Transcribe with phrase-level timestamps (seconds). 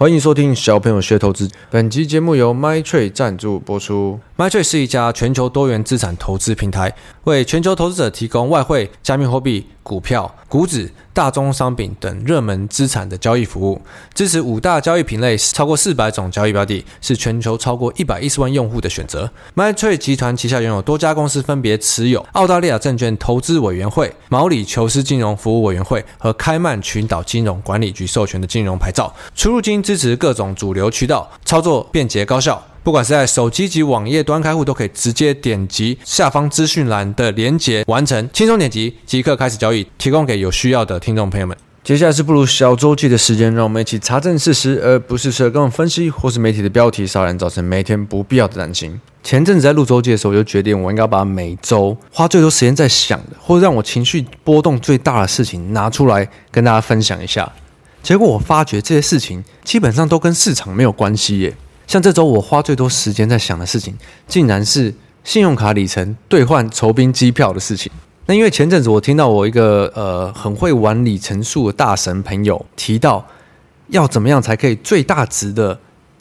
[0.00, 1.46] 欢迎收听小朋友学投资。
[1.68, 4.18] 本集节目由 MyTrade 赞助播出。
[4.38, 6.94] MyTrade 是一家全球多元资产投资平台，
[7.24, 13.80] 为全球投资者提供外汇、加密货币、股票、股指、大宗商品等热门资产的交易服务，
[14.14, 19.30] 支持五大交易品类，超过四百种交易标的，是全球超过一百一十万用户的选择。
[19.56, 32.62] MyTrade 集团旗下拥有多家公司，分别持有澳大利亚证券投资委员会、毛里求斯金融服务委员会和开曼群岛金融管理局授权的金融牌照，出入金支持各种主流渠道，操作便捷高效。
[32.82, 41.56] 不管是在手机及网页端开户，都可以直接点击下方资讯栏的连结完成，轻松点击即刻开始交易，提供给有需要的听众朋友们。
[41.82, 49.00] 接下来是不如小周记的时间，让我们一起查证事实，而不是随各种分析或是媒体的标题杀人，造成每天不必要的担心。
[49.22, 57.50] 前阵子在录周记的时候，我就决定我应该把每周花最多时间在想的，或者让我情绪波动最大的事情拿出来跟大家分享一下。
[58.02, 61.54] 结果我发觉这些事情基本上都跟市场没有关系耶。
[61.90, 63.92] 像这周我花最多时间在想的事情，
[64.28, 67.90] 竟然是信用卡里程兑换酬宾机票的事情。
[68.26, 73.26] 那因为前阵子我听到我一个呃很会玩里程数的大神朋友提到，
[73.88, 75.76] 要怎么样才可以最大值的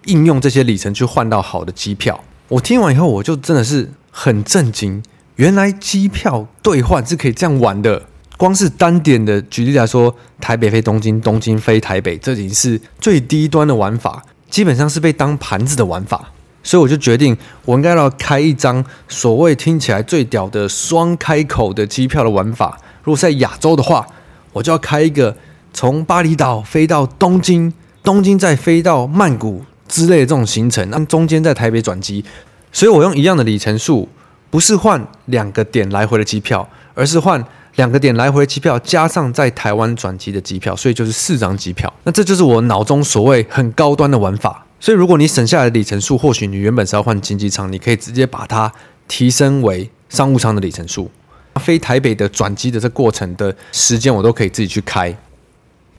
[0.05, 2.19] 应用这些里程去换到好的机票。
[2.47, 5.03] 我听完以后，我就真的是很震惊，
[5.35, 8.01] 原来机票兑换是可以这样玩的。
[8.37, 14.23] 光是单点的举例来说，台北飞东京，东京飞台北，这已经是最低端的玩法。
[14.49, 16.31] 基本上是被当盘子的玩法，
[16.63, 22.77] 所以我就决定，我应该要开一张所谓听起来最屌的双开口的机票的玩法。
[23.03, 24.05] 如果在亚洲的话，
[24.51, 25.35] 我就要开一个
[25.73, 27.71] 从巴厘岛飞到东京，
[28.03, 32.25] 东京再飞到曼谷之类的这种行程，那中间在台北转机。
[32.71, 34.09] 所以我用一样的里程数，
[34.49, 37.43] 不是换两个点来回的机票，而是换。
[37.79, 41.91] 两个点来回机票加上在台湾转机的机票，所以就是四张机票。
[42.03, 44.65] 那这就是我脑中所谓很高端的玩法。
[44.81, 48.69] 所以如果你省下来的里程数，或许你原本是要换经济舱，你可以直接把它
[49.07, 51.09] 提升为商务舱的里程数。
[51.55, 55.17] 飞台北的转机的这过程的时间，我都可以自己去开。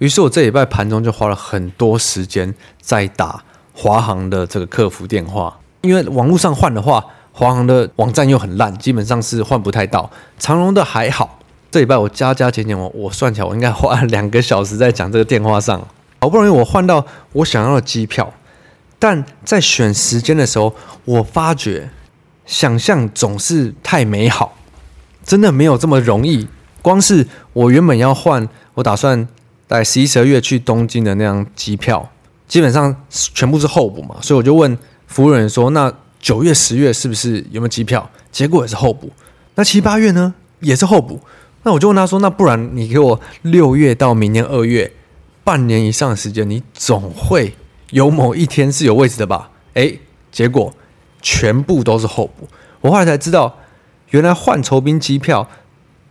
[0.01, 7.03] 于是我这礼拜盘中就花了很多时间在打华航的这个客服电话，因为网络上换的话，
[7.33, 10.11] 华航的网站又很烂，基本上是换不太到。
[10.39, 11.39] 长荣的还好。
[11.71, 15.81] 这礼拜我加加减减，我我算起来，我应该花了两个小时在讲这个电话上。
[16.21, 18.31] 好不容易我换到我想要的机票，
[18.99, 21.89] 但在选时间的时候，我发觉
[22.45, 24.55] 想象总是太美好，
[25.25, 26.47] 真的没有这么容易。
[26.83, 29.27] 光是我原本要换，我打算
[29.69, 32.11] 在十一、十二月去东京的那张机票，
[32.49, 34.77] 基本上全部是候补嘛，所以我就问
[35.07, 39.11] 服务人员说：“那九月、十月是不是有没有机票？”结果也是候补。
[39.55, 41.21] 那七八月呢，也是候补。
[41.63, 44.91] 那我就问他说：“那不然你给我六月到明年二月
[45.45, 47.55] 半年以上的时间，你总会
[47.91, 50.01] 有某一天是有位置的吧？”诶，
[50.33, 50.73] 结果
[51.21, 52.49] 全部都是候补。
[52.81, 53.59] 我后来才知道，
[54.11, 55.49] 原来换酬宾机票，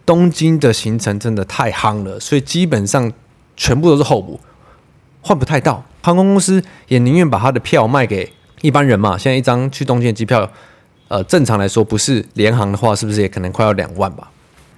[0.05, 3.11] 东京的行程真的太夯了，所以基本上
[3.57, 4.39] 全部都是候补，
[5.21, 5.83] 换不太到。
[6.01, 8.31] 航空公司也宁愿把他的票卖给
[8.61, 9.17] 一般人嘛。
[9.17, 10.49] 现在一张去东京的机票，
[11.07, 14.31] 呃，正常来说不是联航的话，是不是也可能快要两万吧？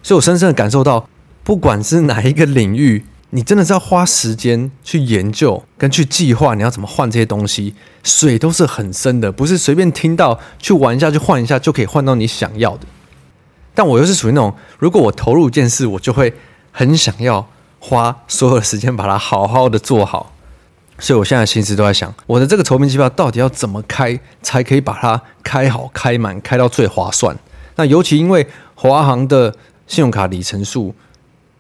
[0.03, 1.07] 所以我深深的感受到，
[1.43, 12.85] 不管是哪一个领域，你真的是要花时间去研究跟去计划你要怎么换这些东西，水都是很深的，不是随便听到去玩一下去换一下就可以换到你想要的。
[13.73, 16.33] 但我又是属于那种，如果我投入一件事，我就会
[16.71, 17.47] 很想要
[17.79, 20.33] 花所有的时间把它好好的做好。
[20.99, 27.37] 所以我现在心思都在想，我的这个酬宾机票到底要怎么开，才可以把它开好、开满、开到最划算。
[27.75, 29.55] 那尤其因为华航的。
[29.91, 30.95] 信用卡里程数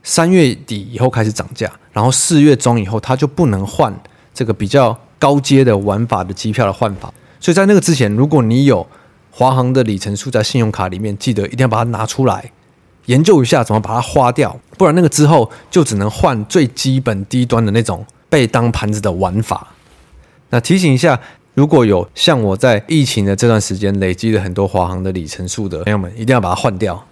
[0.03, 3.93] 三月底以后开始涨价，然后四月中以后它就不能换
[4.33, 7.13] 这个比较高阶的玩法的机票的换法。
[7.41, 8.87] 所以在那个之前，如果你有
[9.31, 12.49] 华航的里程数在信用卡里面，记得一定要把它拿出来
[13.07, 19.67] 研究一下怎么把它花掉，不然那个之后就只能换最基本低端的那种被当盘子的玩法。
[20.51, 21.19] 那提醒一下，
[21.53, 27.05] 如果有像我在疫情的这段时间累积了很多华航的里程数的朋友们，一定要把它换掉。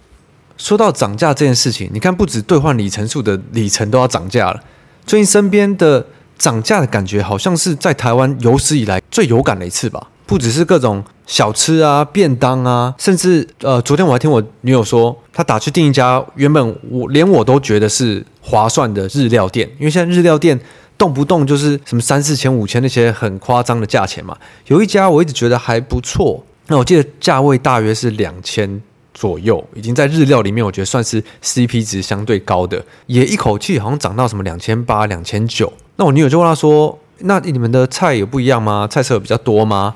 [0.60, 4.60] 说到涨价这件事情，你看不止兑换里程数的里程都要涨价了。
[5.06, 6.04] 最近身边的
[6.36, 10.08] 涨价的感觉，好像是在台湾有史以来最有感的一次吧。
[10.26, 20.60] 不只是各种小吃啊、便当啊，甚至呃，昨天我还听我女友说，她打去订一家原本我连我都觉得是划算的日料店，因为现在日料店
[20.98, 24.36] 动不动就是什么三四千、五千那些很夸张的价钱嘛。
[24.66, 28.80] 有一家我一直觉得还不错，那我记得价位大约是两千。
[29.12, 35.72] 左右已经在日料里面，我觉得算是 CP 值相对高的，也一口气好像涨到什么两千八、两千九。
[35.96, 38.86] 那我女友就问他说：“那你们的菜有不一样吗？
[38.90, 39.94] 菜色有比较多吗？”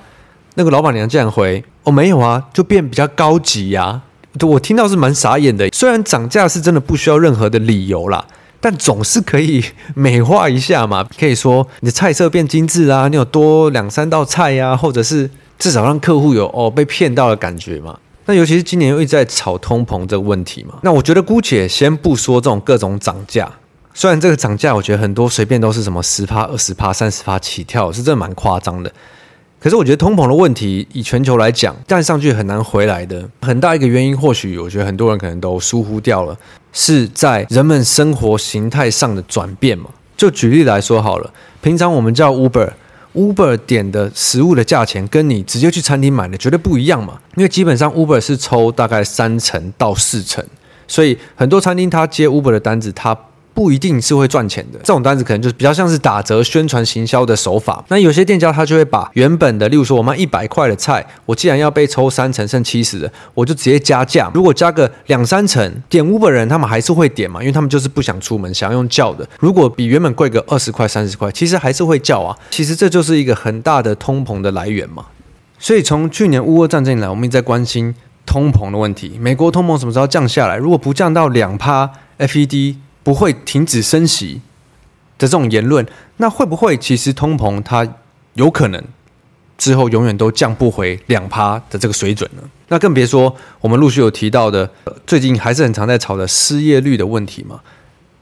[0.57, 4.03] 那个老板娘这样回：“哦，没有啊，就变比较高级呀、”
[4.43, 5.69] 我听到是蛮傻眼的。
[5.71, 8.25] 虽然涨价是真的不需要任何的理由啦，
[8.61, 9.65] 但总是可以
[9.95, 11.07] 美化一下嘛。
[11.19, 17.99] 可以说你的菜色变精致啊，你有多两三道菜呀、或者是至少让客户有哦被骗到的感觉嘛。
[18.27, 20.79] 那尤其是今年又一直在炒通膨这个问题嘛。
[20.83, 23.51] 那我觉得姑且先不说这种各种涨价，
[23.93, 28.93] 虽然这个涨价我觉得很多随便都是什么十趴、二十趴、三十趴起跳，是真的蛮夸张的。
[29.61, 33.27] 可是我觉得通膨的问题，以全球来讲，站上去很难回来的。
[33.41, 36.37] 很大一个原因，或许我觉得很多人可能都疏忽掉了，
[36.73, 39.89] 是在人们生活形态上的转变嘛。
[40.17, 41.33] 就举例来说好了，
[41.63, 42.71] 平常我们叫 Uber
[43.15, 47.21] Uber 点的食物的价钱，跟你直接去餐厅买的绝对不一样嘛。
[47.37, 50.45] 因为基本上 Uber 是抽大概三成到四成，
[50.87, 53.17] 所以很多餐厅他接 Uber 的单子，他
[53.55, 57.85] 不一定是会赚钱的，这种单子可能就是比较像是打折宣传行销的手法。
[57.87, 64.29] 那有些店家他就会把原本的，例如说我卖一百块的菜，我既然要被抽三成，剩七十的，我就直接加价。
[64.35, 69.25] 如果加个两三成，点 Uber 人他们还是会点嘛，因为他们就是不想出门，想要用叫的。
[69.39, 72.37] 如果比原本贵个二十块、三十块，其实还是会叫啊。
[72.51, 75.07] 其实这就是一个很大的通膨的来源嘛。
[75.61, 77.95] 所以从去年乌俄战争以来，我们一直在关心
[78.27, 79.17] 通膨的问题。
[79.21, 80.57] 美国通膨什么时候降下来？
[80.57, 82.75] 如果不降到两趴，FED。
[83.05, 84.41] 不会停止升息
[85.17, 85.87] 的这种言论，
[86.17, 87.87] 那会不会其实通膨它
[88.33, 88.83] 有可能
[89.57, 92.43] 之后永远都降不回两趴的这个水准呢？
[92.67, 94.69] 那更别说我们陆续有提到的，
[95.07, 97.61] 最近还是很常在吵的失业率的问题嘛。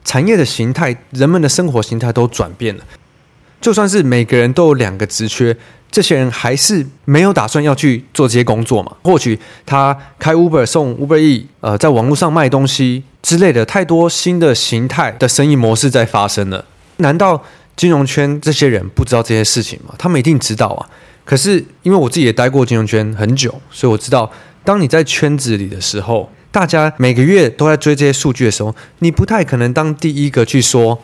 [0.03, 2.83] 产业的形态，人们的生活形态都转变了，
[3.59, 5.57] 就算是每个人都有两个职缺。
[5.93, 8.91] 这些人还是没有打算要去做这些工作嘛？
[9.03, 16.65] 或许他开 Uber 送 Uber E，呃，在网络上卖东西之类的，太多新的形态的生意模式在发生了。
[16.97, 17.43] 难道
[17.75, 19.93] 金融圈这些人不知道这些事情吗？
[19.99, 20.89] 他们一定知道啊。
[21.23, 24.31] 可是因为我自己也待过金融圈很久，所以我知道，
[24.63, 30.99] 当你在圈子里的时候，大家每个月都在追这些数据的时候，你不太可能当第一个去说。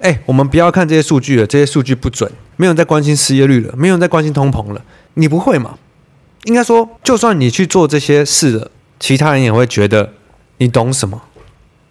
[0.00, 4.84] 哎，我们不要看这些数据了，这些数据不准，没有人在关心失业率了，没有人在关心通膨了。
[5.14, 5.78] 你不会吗？
[6.44, 10.12] 应该说，就算你去做这些事了，其他人也会觉得
[10.58, 11.22] 你懂什么？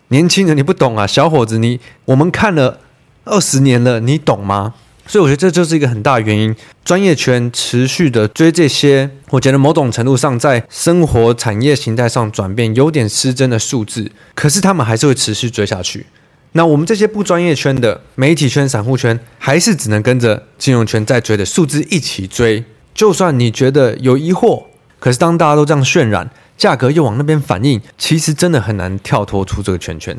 [0.10, 2.82] 年轻人你不懂啊，小伙子你我们看了
[3.26, 4.76] 二十年了，你懂吗？
[5.08, 6.56] 所以我觉得这就是一个很大原因，
[6.86, 16.06] 专业圈持续的追这些，我觉得某种程度上在生活产业形态上转变有点失真的数字，可是他们还是会持续追下去。
[16.54, 22.64] 那我们这些不专业圈的媒体圈、散户圈，还是只能跟着金融圈在追的数字一起追。
[22.94, 24.64] 就算你觉得有疑惑，
[25.00, 30.18] 可是当大家都这样渲染，价格又往那边反应，其实真的很难跳脱出这个圈圈。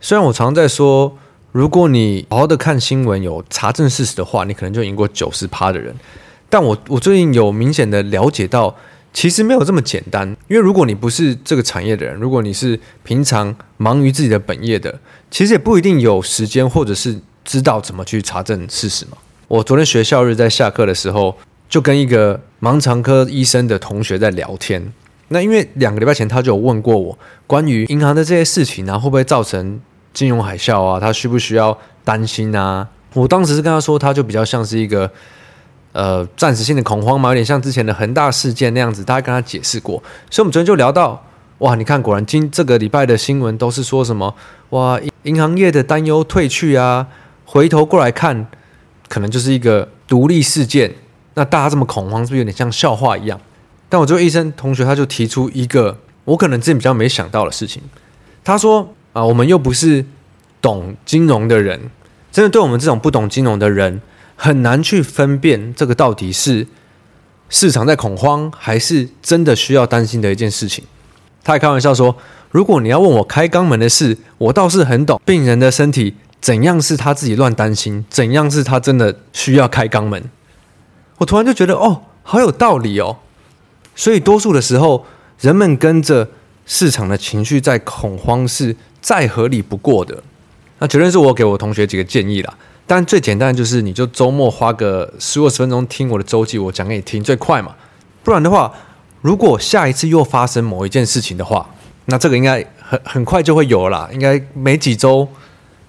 [0.00, 1.16] 虽然我常常在说，
[1.52, 5.94] 如果你好好的看新闻，有查证事实的话，你可能就赢过九十趴的人。
[6.48, 8.76] 但我我最近有明显的了解到。
[9.12, 19.16] 其实没有这么简单，因为如果你不是这个产业的人，如果你是平常忙于自己的本业的，其实也不一定有时间或者是知道怎么去查证事实嘛。
[19.48, 21.36] 我昨天学校日在下课的时候，
[21.68, 24.92] 就跟一个盲肠科医生的同学在聊天。
[25.28, 29.80] 那因为两个礼拜前他就有问过我关于银行的这些事情啊，会不会造成
[30.12, 30.98] 金融海啸啊？
[30.98, 32.88] 他需不需要担心啊？
[33.14, 35.10] 我当时是跟他说，他就比较像是一个。
[35.92, 40.00] 呃，暂时性的恐慌嘛，有点像之前的恒大事件那样子，大家跟他解释过。
[40.30, 41.20] 所以，我们昨天就聊到，
[41.58, 44.32] 哇，你看，果然今这个礼拜的新闻都是说什么，
[44.68, 47.06] 哇，银行业的担忧退去啊，
[47.44, 48.46] 回头过来看，
[49.08, 50.94] 可能就是一个独立事件。
[51.34, 53.40] 那大家这么恐慌，是不是有点像笑话一样？
[53.88, 57.82] 但我这位医生同学他就提出一个我可能之前比较没想到的事情，
[58.44, 60.04] 他说啊，我们又不是
[60.60, 61.90] 懂金融的人，
[62.30, 64.00] 真的对我们这种不懂金融的人。
[64.42, 66.66] 很难去分辨这个到底是
[67.50, 70.82] 市场在恐慌，还是真的需要担心的一件事情。
[71.44, 72.16] 他还开玩笑说
[72.50, 80.22] ：“如果你要问我开肛门的事，我倒是很懂病人的身体怎样是他自己乱担心，怎样是他真的需要开肛门。”
[81.18, 83.18] 我突然就觉得哦，好有道理哦。
[83.94, 85.04] 所以多数的时候，
[85.40, 86.28] 人们跟着
[86.66, 90.22] 市场的情绪在恐慌是再合理不过的。
[90.78, 92.54] 那绝对是我给我同学几个建议啦。
[92.86, 97.76] 但最简单就是，你就周末花个十五十分钟听我的周记，我讲给你听最快嘛。
[98.24, 98.72] 不然的话，
[99.20, 101.68] 如果下一次又发生某一件事情的话，
[102.10, 105.26] 那这个应该很很快就会有了，应该没几周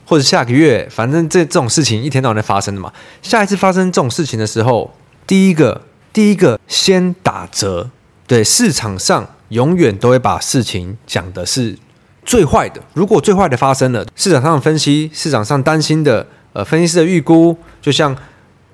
[0.06, 2.94] 或者下个月，反正这这种事情一天到晚在发生的嘛。
[3.22, 4.94] 下一次发生这种事情的时候，
[5.28, 5.82] 第一个
[6.14, 7.90] 第一个先打折，
[8.26, 11.78] 对，市场上永远都会把事情讲的是
[12.24, 12.82] 最坏的。
[12.94, 16.28] 如果最坏的发生了，市场上分析，市场上担心的。
[16.54, 18.14] 呃，分析师的预估就像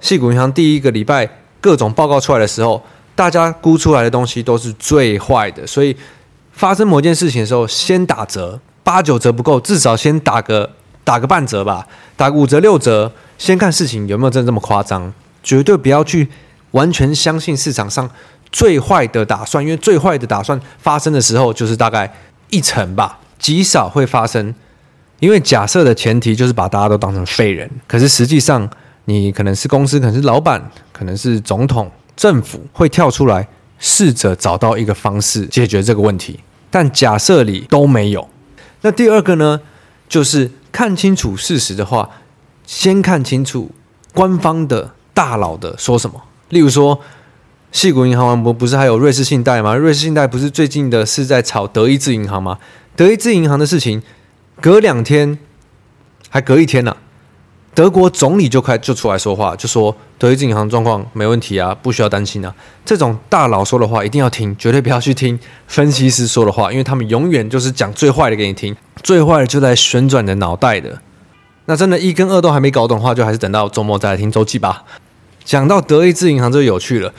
[0.02, 1.30] 矽谷银行第一个礼拜
[1.62, 5.96] 各种报告出来的时候，大家估出来的东西都是最坏的，所以
[6.58, 10.68] 发生某件事情的时候，先打折，八九折不够，至少先打个
[11.04, 16.28] 打个半折吧，打个五折六折，先看事情有没有真这么夸张，绝对不要去
[16.72, 18.10] 完全相信市场上
[18.52, 22.12] 最坏的打算，因为最坏的打算发生的时候就是大概
[22.50, 24.54] 一成吧，极少会发生。
[25.20, 28.68] 因为假设的前提就是把大家都当成废人，可是实际上
[29.06, 33.48] 你可能是公司，可能是老板，可能是总统、政府会跳出来
[33.78, 36.40] 试着找到一个方式解决这个问题。
[36.70, 38.30] 但假设里都没有。
[38.82, 39.62] 那第二个呢，
[40.08, 42.10] 就是看清楚事实的话，
[42.66, 43.72] 先看清楚
[44.14, 46.22] 官方的大佬的说什么。
[46.50, 47.00] 例如说，
[47.72, 49.76] 矽谷银行不不是还有瑞士信贷吗？
[49.76, 52.60] 瑞士信贷不是最近的是在炒德意志银行吗？
[52.96, 54.02] 德意志银行的事情。
[54.60, 55.38] 隔两天，
[56.30, 56.98] 还隔一天呢、
[57.78, 62.52] 德国总理就开就出来说话，就说德意志银行状况没问题啊，不需要担心啊。
[62.84, 71.00] 这种大佬说的话一定要听，绝对不要去听分析师说的话，因为他们永远就是讲最坏的给你听，最坏的就在旋转你的脑袋的。
[71.66, 74.84] 那真的，一跟二都还没搞懂的话，就还是等到周末再来听周记吧。
[75.46, 77.14] 讲到德意志银行就有趣了，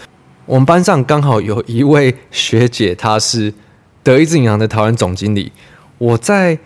[0.45, 3.55] 我们班上刚好有一位学姐，她是
[4.03, 5.53] 德意志银行的台湾总经理，
[5.99, 6.59] 我在。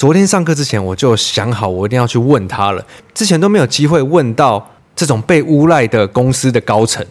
[0.00, 2.82] 昨天上课之前，我就想好，我一定要去问他了。
[3.12, 7.04] 之前都没有机会问到这种被诬赖的公司的高层。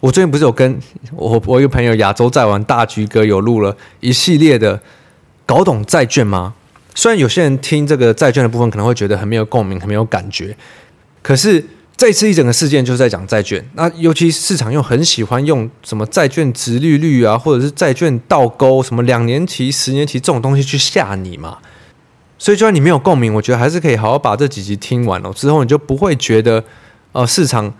[0.00, 0.76] 我最近不是有跟
[1.12, 4.80] 我我一个朋友亚洲债玩大橘哥有录了一系列的
[5.46, 6.52] 搞懂债券吗？
[6.96, 10.56] 虽然有些人听这个债券的部分可能会觉得很没有共鸣，很没有感觉，
[11.22, 11.64] 可是
[11.96, 13.64] 这次一整个事件就是在讲债券。
[13.74, 21.58] 那尤其市场又很喜欢用什么债券殖利率啊，或者是债券倒钩，什么两年期、十年期这种东西去吓你嘛。
[22.44, 26.62] 所以，就算你没有共鸣，我觉得还是可以好好把这几集听完了之后，你就不会觉得，
[27.12, 27.72] 呃，市场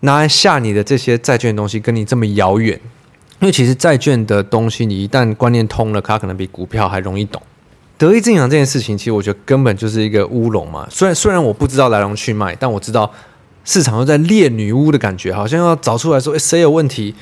[0.00, 2.80] 拿来吓你的这些债券的东西跟你这么遥远。
[3.40, 7.42] 因为其实债券的东西，你一旦观念通了，它可能比股票还容易懂。
[7.98, 10.88] 德意志银行这件事情，其实我觉得根本就是一个乌龙嘛。
[10.90, 13.12] 虽然虽然我不知道来龙去脉，但我知道
[13.66, 17.14] 市场又在猎女巫的感觉，好像要找出来说，谁有问题？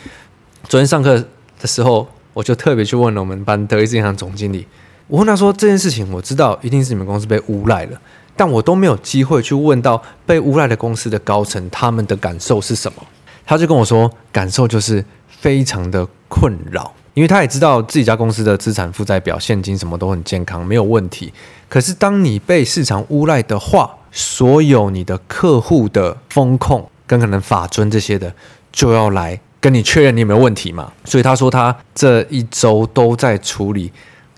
[0.69, 1.25] 昨天上课
[1.61, 4.69] 的时候，我就特别去问了我们班德意志银行总经理。
[5.11, 8.01] 我问他说：“这件事情我知道一定是你们公司被诬赖了，
[8.37, 13.03] 但我都没有机会去问到被诬赖的公司的高层他们的感受是什么。”
[13.45, 21.33] 他就跟我说：“感受就是非常的困扰，因为他也知道自己家公司的资产负债表、现金什么都很健康，没有问题。
[21.69, 28.33] 可是当你被市场诬赖的话，所有你的客户的风控跟可能法遵这些的
[28.71, 30.93] 就要来跟你确认你有没有问题嘛。
[31.05, 33.91] 所以他说他这一周都在处理。”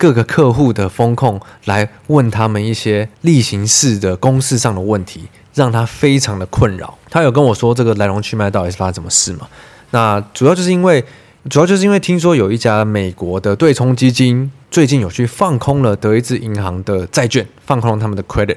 [0.02, 6.98] 各个客户的风控来问他们一些例行式的公事上的问题，让他非常的困扰。
[7.08, 9.46] 他有跟我说这个来龙去脉到底是发生什么事吗？
[9.92, 11.04] 那主要就是因为，
[11.48, 18.56] 主要就是因为听说有一家美国的对冲基金最近有去放空了德意志银行的债券，放空了他们的 credit。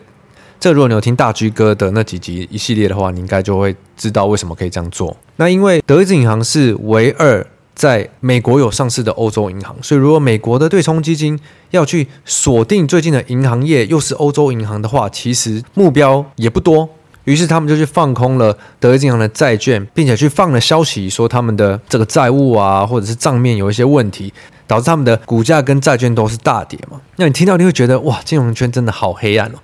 [0.60, 5.16] 这如果你有听大居哥的那几集一系列的话，你应该就会知道为什么可以这样做。
[5.36, 7.46] 那因为德意志银行是唯二。
[7.76, 11.38] 在美国有上市的欧洲银行，所以如果美国的对冲基金
[11.72, 16.90] 要去锁定最近的银行业，又是欧洲银行的话，其实目标也不多。
[17.26, 24.32] 于是他们就去放空了德意志银行的债券，并且去放了消息说他们的这个债务啊，或者是账面有一些问题，
[24.68, 27.02] 导致他们的股价跟债券都是大跌嘛。
[27.18, 29.56] 那你听到你会觉得哇，金融圈真的好黑暗哦。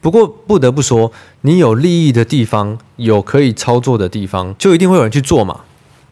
[0.00, 1.12] 不过不得不说，
[1.42, 5.60] 你有利益的地方，有可以操作的地方，就一定会有人去做嘛。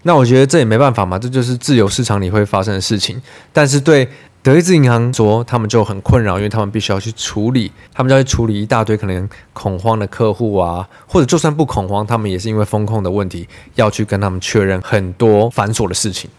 [0.03, 3.21] 那我觉得这也没办法嘛，这就是自由市场里会发生的事情。
[3.53, 4.09] 但是对
[4.43, 16.31] 德意志银行说，他们就很困扰，因为他们必须要去处理，他们就要去处理一大堆可能恐慌的客户啊，或者就算不恐慌，他们也是因为风控的问题要去跟他们确认很多繁琐的事情。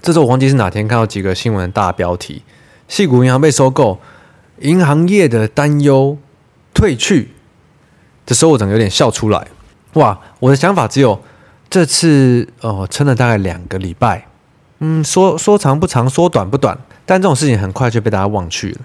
[0.00, 2.42] 这时候我忘记是哪天看到几个新闻的大标题：
[2.88, 4.00] 矽谷银行被收购，
[4.60, 6.16] 银行业的担忧
[6.72, 7.32] 退去。
[8.24, 9.46] 的时候我整个有点笑出来。
[9.92, 11.20] 哇，我的想法只有。
[11.68, 14.26] 这次哦，撑了大概两个礼拜，
[14.78, 18.78] 嗯，说说长不长，说短不短，但这种事情很快就被大家忘去了。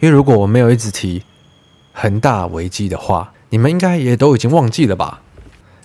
[0.00, 1.22] 因为如果我没有一直提
[1.92, 5.22] 恒大危机的话，你们应该也都已经忘记了吧？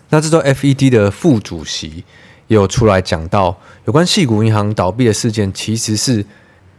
[0.10, 2.04] 那这周 FED 的副主席
[2.48, 6.26] 也有出来讲到，有关矽谷银行倒闭的事件，其实是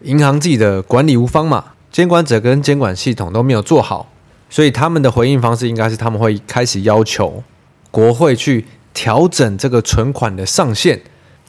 [0.03, 4.11] 银行自己的管理无方嘛，监管者跟监管系统都没有做好，
[4.51, 7.43] 所以他们的回应方式应该是他们会开始要求
[7.93, 8.67] 国会去。
[8.93, 11.01] 调整这个存款的上限，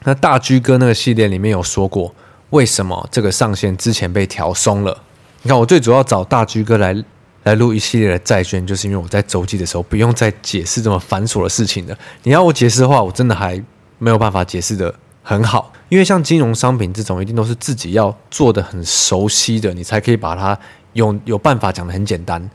[0.04, 2.14] 那大居哥那个系列里面有说过，
[2.52, 5.04] 为什么这个上限之前被调松了？
[5.44, 6.96] 你看，我最主要找大居哥来
[7.44, 11.98] 来录一系列的债券，就是因为我在周记的时候不用再解释这么繁琐的事情了。
[12.24, 13.62] 你要我解释的话，我真的还
[13.98, 14.94] 没有办法解释的
[15.24, 20.58] 很好，因为像金融商品这种，一定都是自己要做的很熟悉的，你才可以把它
[20.94, 22.48] 有有办法讲得很简单。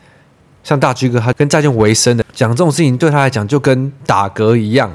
[0.67, 4.91] 像大居哥他跟债券维生的，讲这种事情对他来讲就跟打嗝一样。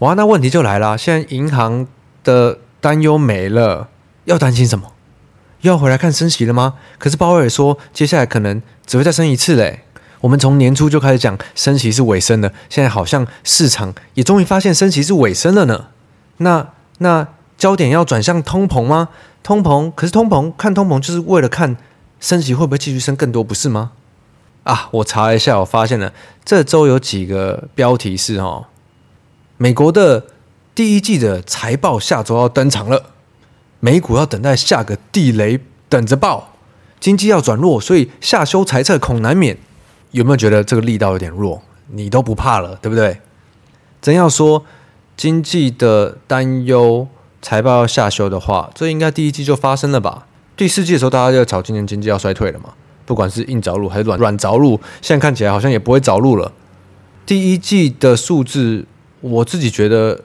[0.00, 1.86] 哇，那问题就来了，现在银行
[2.24, 3.86] 的担忧没了，
[4.24, 4.90] 要担心什么？
[5.60, 6.74] 要回来看升息了吗？
[6.98, 9.84] 可是鲍威尔说，接下来可能只会再升一次嘞。
[10.22, 15.86] 我们从年初就开始讲升息是尾声了，现在好像市场也终于发现升息是尾声了呢。
[16.38, 16.66] 那
[16.98, 19.10] 那焦点要转向通膨吗？
[19.44, 21.76] 通膨，可是通膨看通膨就是为了看
[22.18, 23.92] 升息会不会继续升更多，不是吗？
[24.66, 26.12] 啊，我查了一下，我发现了
[26.44, 28.66] 这周有几个标题是哦，
[29.56, 30.26] 美国的
[30.74, 33.10] 第一季的财报下周要登场了。
[33.78, 36.54] 美股要等待下个地雷等着爆，
[36.98, 39.56] 经济要转弱，所以下修财测恐难免。
[40.10, 41.62] 有没有觉得这个力道有点弱？
[41.92, 43.20] 你都不怕了，对不对？
[44.02, 44.64] 真要说
[45.16, 47.06] 经济的担忧，
[47.40, 50.26] 财报要下修的话，这应该第一季就发生了吧？
[50.56, 52.70] 第四季的时候，大家就炒今年经济要衰退了嘛？
[53.06, 56.52] 不管是硬着陆还是软软着陆，现在看起来好像也不会着陆了。
[57.24, 58.84] 第一季的数字，
[59.22, 60.20] 我自己觉得。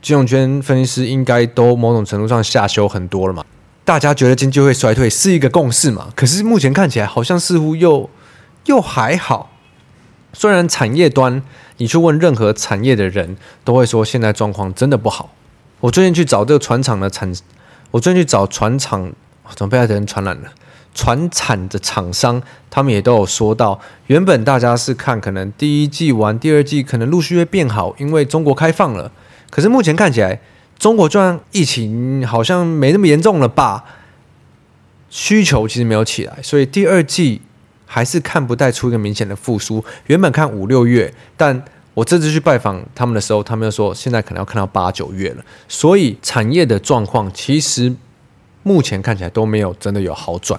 [0.00, 3.44] 金融圈分析师应该都某种程度上下修很多了嘛？
[3.84, 6.08] 大家觉得经济会衰退是一个共识嘛？
[6.16, 8.10] 可是目前看起来好像似乎又
[8.66, 9.52] 又还好。
[10.32, 11.40] 虽然产业端
[11.76, 15.32] 你去问任何产业的人都会说现在状况真的不好。
[15.78, 17.32] 我最近去找这个船厂的产，
[17.92, 19.12] 我最近去找船厂，
[19.54, 20.50] 怎么被他人传染了？
[20.94, 29.10] 船产的厂商他们也都有说到，原本大家是看可能第一季完，第二季可能陆续会变好，因为中国开放了。
[29.50, 30.40] 可是目前看起来，
[30.78, 33.84] 中国就算疫情好像没那么严重了吧？
[35.10, 37.42] 需求其实没有起来，所以第二季
[37.84, 39.84] 还是看不带出一个明显的复苏。
[40.06, 41.62] 原本看五六月，但
[41.92, 45.44] 我这次去拜访他们的时候，他们又说现在可能要看到八九月了。
[45.68, 47.94] 所以产业的状况其实
[48.62, 50.58] 目前看起来都没有真的有好转。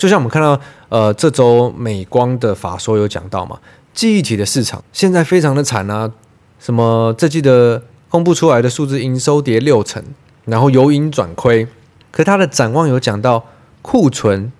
[0.00, 0.58] 就像我们看到，
[0.88, 3.60] 呃，这周美光的法说有讲到嘛，
[3.92, 6.10] 记忆体的市场现在非常的惨啊，
[6.58, 7.82] 什么这季的。
[8.10, 10.02] 公布出来的数字，营收跌六成，
[10.44, 11.68] 然后由盈转亏。
[12.10, 13.46] 可它的展望有讲到
[13.82, 14.50] 库存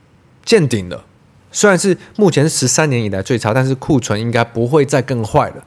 [0.44, 1.04] 见顶了，
[1.50, 5.64] 虽然是目前十三年以来最差，但是库存应该不会再更坏了。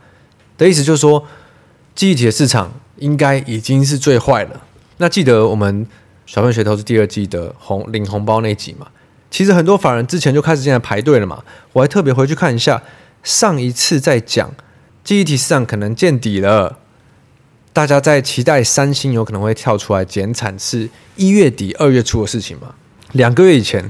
[0.58, 1.26] 的意思就是说，
[1.94, 4.62] 记忆体的市场应该已经是最坏了。
[5.00, 5.86] 那记得我们
[6.26, 8.88] 小朋友学投资第二季的红领红包那集嘛？
[9.34, 11.44] 其实很多法人之前就开始进来排队了嘛。
[11.72, 12.84] 我还特别回去看一下，
[13.24, 14.54] 上一次在讲
[15.04, 16.78] 记忆体市场可能见底了。
[17.74, 22.76] 大家在期待三星有可能会跳出来减产，是一月底二月初的事情嘛？
[23.14, 23.90] 两个月以前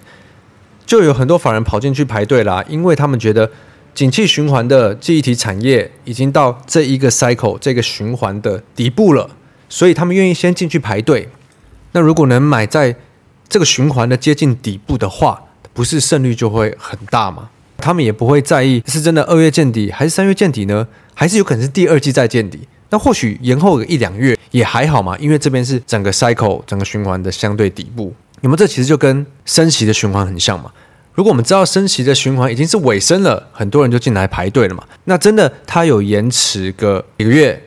[0.85, 3.51] 就有很多法人跑进去排队啦，因为他们觉得
[3.93, 9.29] 景气循环的记忆体产业已经到这一个 cycle 这个循环的底部了，
[9.67, 11.27] 所以他们愿意先进去排队。
[11.91, 12.95] 那如果能买在
[13.47, 15.41] 这个循环的接近底部的话，
[15.73, 17.49] 不是胜率就会很大吗？
[17.77, 20.87] 他们也不会在意是真的二月见底还是三月见底呢？
[21.13, 22.67] 还是有可能是第二季再见底？
[22.89, 28.13] 那或许延后个一两月也还好嘛，因为这边是整个 cycle 整个循环的相对底部。
[28.41, 30.71] 那么这其实就跟升息的循环很像嘛。
[31.13, 34.83] 如果我们知道升息的循环已经是尾声了，很多人就进来排队了嘛。
[35.05, 37.63] 那真的它有延迟个几个月、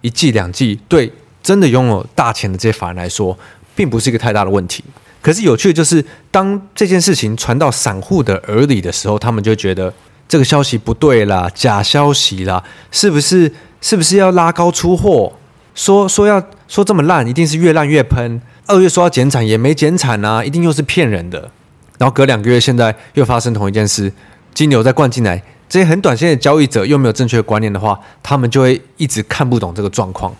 [0.00, 3.38] 一季、两季，对真的拥有大钱的这些法人来说，
[3.80, 4.84] 并不是一个太大的问题。
[5.22, 9.90] 可是有趣的就是，当这件事情传到散户的耳里的时候，他们就觉得
[10.28, 12.62] 这个消息不对啦，假消息啦，
[12.92, 13.50] 是不是？
[13.80, 15.32] 是不是要拉高出货？
[15.74, 18.42] 说说要说这么烂，一定是越烂越喷。
[18.66, 21.50] 二月说要减产，也没减产啊，一定又是骗人的。
[21.96, 24.12] 然后隔两个月，现在又发生同一件事，
[24.52, 30.34] 金牛再灌进来，这些很短线的交易者又没有正确的观念的话，他们就会一直看不懂这个状况。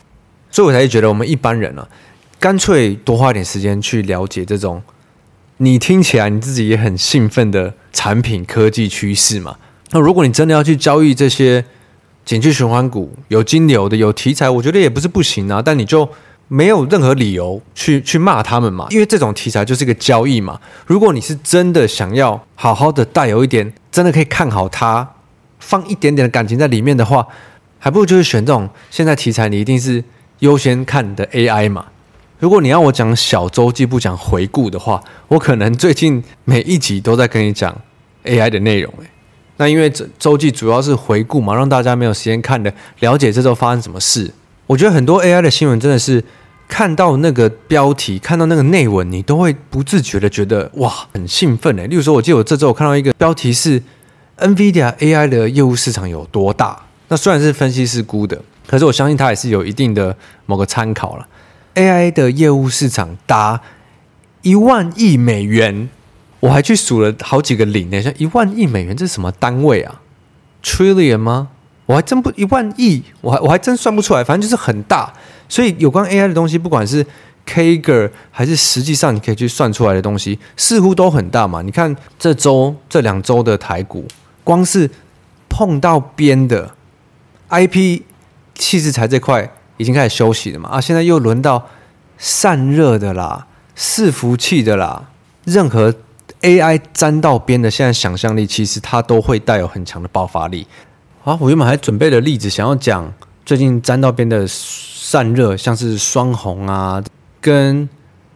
[0.50, 1.88] 所以我才会觉得，我们一般人啊，
[2.40, 4.82] 干脆多花一点时间去了解这种
[5.58, 9.54] 你听起来你自己也很兴奋的产品科技趋势嘛。
[9.90, 11.62] 那如果你真的要去交易这些，
[12.24, 15.60] 景气循环股有金流的有题材，我觉得也不是不行啊。
[15.60, 16.08] 但你就
[16.48, 20.58] 没有任何理由去去骂他们嘛，因为这种题材就是一个交易嘛。
[20.86, 25.06] 如果你是真的想要好好的带有一点真的可以看好它，
[25.58, 27.26] 放一点点的感情在里面的话，
[27.78, 30.02] 还不如就是选这种现在题材你一定是
[30.38, 31.84] 优先看的 AI 嘛。
[32.40, 37.78] 如果你要我讲小周记不讲回顾的话，我可能最近每一集都在跟你讲
[38.24, 39.06] AI 的内容诶。
[39.58, 44.32] 那因为这周记主要是回顾嘛，让大家没有时间看的，了解这周发生什么事。
[44.66, 46.24] 我觉得很多 AI 的新闻真的是
[46.66, 51.86] 看到那个标题，看到那个内文，你都会不自觉的觉得哇，很兴奋诶。
[51.88, 53.82] 例如说，我记得我这周我看到一个标题是
[54.38, 56.86] NVIDIA AI 的业务市场有多大？
[57.08, 61.26] 那虽然是分析师估的，可是我相信它也是有一定的某个参考了。
[61.74, 63.60] AI 的业务市场达
[64.42, 65.88] 一万亿美元，
[66.40, 70.00] 我还去数了好几个零呢，像一万亿美元这是什么单位啊
[70.62, 71.48] ？Trillion 吗？
[71.86, 75.12] 我还真不一万亿，我还我还真算不出来，反正就是很大。
[75.48, 77.04] 所以有关 AI 的东西，不管是
[77.46, 81.62] CAGR 还是实际上你可以去算出来的东西，似乎都很大嘛。
[81.62, 84.06] 你看这周这两周的台股，
[84.44, 84.88] 光是
[85.48, 86.74] 碰到边的
[87.48, 88.02] IP
[88.54, 90.68] 气质材这块已经开始休息了嘛？
[90.68, 91.66] 啊，现在又轮到
[92.18, 95.02] 散热的啦、伺服器的啦，
[95.44, 95.94] 任何
[96.42, 100.66] AI 沾到边的，现在想象力其实它都会带有很强的爆发力。
[101.22, 103.10] 好，我原本还准备了例子，想要讲
[103.46, 107.02] 最近沾到边的散热，像是双红啊，
[107.40, 107.88] 跟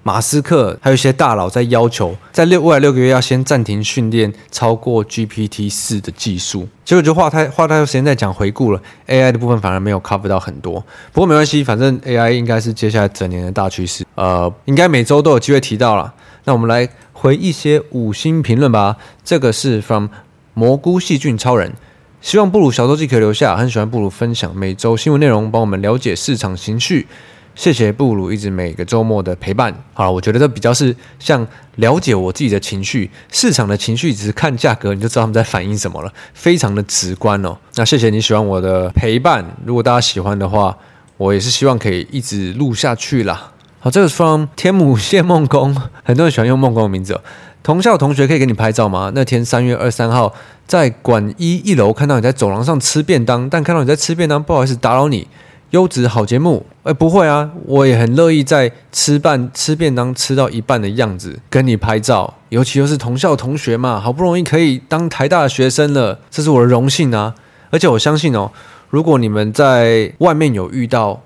[0.06, 6.68] 马斯克还有一些大佬在要求，在六未来六个月要先暂停训练超过 GPT 四的技术。
[6.84, 10.74] 结果就花太花太多时间在讲回顾了，AI 的部分反而没有 cover 到很多。
[11.10, 16.12] 不过没关系，反正 AI 应该是接下来整年的大趋势，呃，应该每周都有机会提到了。
[16.44, 18.96] 那我们来回一些五星评论吧。
[19.24, 20.08] 这个是 from
[20.52, 21.72] 蘑菇细菌超人。
[22.20, 27.06] 希望布鲁小周记可以留下，很喜欢布鲁分享每周新闻内容，帮我们了解市场情绪。
[27.54, 29.74] 谢谢布鲁一直每个周末的陪伴。
[29.92, 37.56] 好，我觉得这比较是像了解我自己的情绪，市场的情绪只是看价格你就知道他们在反映什么了，非常的直观哦。
[37.74, 40.76] 那谢谢你喜欢我的陪伴，如果大家喜欢的话，
[41.16, 43.52] 我也是希望可以一直录下去啦。
[43.78, 47.20] 好，这个是 from 天母谢梦工，很多人喜欢用梦工的名字哦。
[47.62, 49.12] 同校同学可以给你拍照吗？
[49.14, 50.34] 那天三月二三号。
[50.66, 55.28] 在馆一一楼看到你在走廊上吃便当，但看到你在吃便当，不好意思打扰你。
[55.74, 67.34] 优质好节目，哎，不会啊，我也很乐意在吃饭吃便当吃到一半的样子跟你拍照，尤其又是同校同学嘛，好不容易可以当台大的学生了，这是我的荣幸啊！
[67.70, 68.52] 而且我相信哦，
[68.88, 71.20] 如果你们在外面有遇到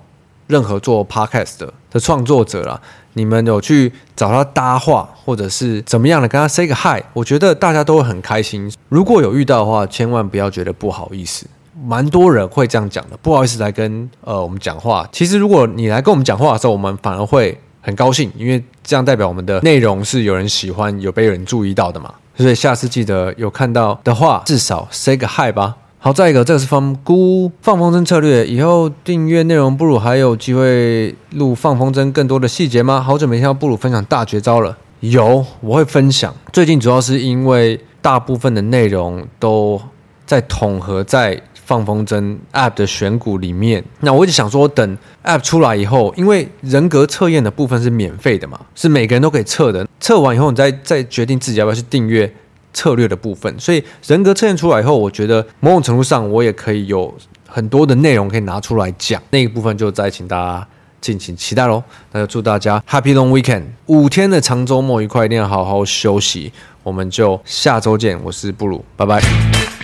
[0.47, 2.81] 任何做 podcast 的的创作者啦。
[3.13, 8.71] 你们有去找他搭话，或者是怎么样的跟他 say 个 hi，我觉得大家都会很开心。
[8.87, 11.45] 如果有遇到的话，千万不要觉得不好意思，
[11.83, 15.07] 蛮多人会这样讲的，不好意思来跟呃我们讲话。
[15.11, 22.13] 其实如果你来跟我们讲话的时候，我们反而会很高兴，因为这样代表我们的内容是有人喜欢，有被人注意到的嘛。
[22.35, 25.75] 所以下次记得有看到的话，至少 say 个 hi 吧。
[26.01, 28.47] 好，再一个，这个是放孤放风筝策略。
[28.47, 33.01] 以后订阅内容，布鲁还有机会录放风筝更多的细节吗？
[33.01, 34.77] 好久没听到布鲁分享大绝招了。
[35.01, 36.33] 有，我会分享。
[36.53, 39.81] 最近主要是因为大部分的内容都
[40.25, 43.83] 在统合在放风筝 App 的选股里面。
[43.99, 49.87] 那我一直想说，等 App 出来以后，因为人格测验的部分是免费的嘛，是每个人都可以测的。
[49.99, 52.33] 测完以后，你再再决定自己要不要去订阅。
[52.71, 57.11] 策略的部分，所以人格测验出来以后，我觉得某种程度上我也可以有
[57.47, 60.67] 很多的内容可以拿出来讲，那一部分就再请大家
[61.01, 61.83] 敬请期待喽。
[62.11, 66.53] 那就祝大家 Happy Long Weekend，五天的长周末愉快，一定要好好休息。
[66.83, 69.78] 我们就下周见，我是布鲁，拜拜。